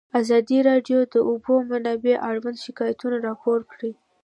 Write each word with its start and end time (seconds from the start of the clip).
ازادي 0.19 0.59
راډیو 0.69 0.99
د 1.07 1.09
د 1.13 1.15
اوبو 1.29 1.53
منابع 1.71 2.15
اړوند 2.29 2.57
شکایتونه 2.65 3.17
راپور 3.27 3.59
کړي. 3.71 3.91